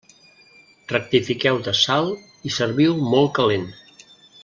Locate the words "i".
2.51-2.55